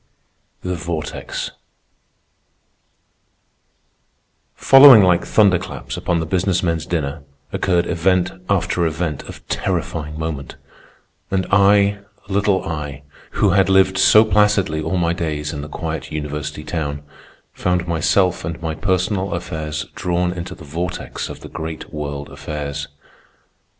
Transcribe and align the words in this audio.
THE 0.63 0.73
VORTEX 0.75 1.51
Following 4.55 5.03
like 5.03 5.23
thunder 5.23 5.59
claps 5.59 5.95
upon 5.95 6.19
the 6.19 6.25
Business 6.25 6.63
Men's 6.63 6.87
dinner, 6.87 7.21
occurred 7.53 7.85
event 7.85 8.31
after 8.49 8.87
event 8.87 9.21
of 9.29 9.47
terrifying 9.47 10.17
moment; 10.17 10.55
and 11.29 11.45
I, 11.51 11.99
little 12.27 12.65
I, 12.65 13.03
who 13.37 13.51
had 13.51 13.69
lived 13.69 13.99
so 13.99 14.25
placidly 14.25 14.81
all 14.81 14.97
my 14.97 15.13
days 15.13 15.53
in 15.53 15.61
the 15.61 15.69
quiet 15.69 16.11
university 16.11 16.63
town, 16.63 17.03
found 17.53 17.87
myself 17.87 18.43
and 18.43 18.59
my 18.59 18.73
personal 18.73 19.33
affairs 19.35 19.85
drawn 19.93 20.33
into 20.33 20.55
the 20.55 20.63
vortex 20.65 21.29
of 21.29 21.41
the 21.41 21.47
great 21.47 21.93
world 21.93 22.27
affairs. 22.31 22.87